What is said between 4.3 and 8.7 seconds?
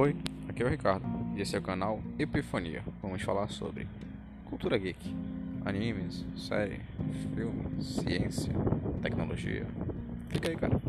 cultura geek, animes, série, filme, ciência,